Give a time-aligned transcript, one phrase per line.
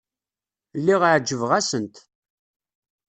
[0.79, 1.95] Lliɣ ɛejbeɣ-asent.